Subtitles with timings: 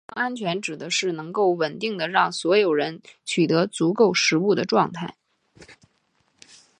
[0.07, 5.15] 粮食安全指的是能够稳定地让所有人取得足够食物的状态。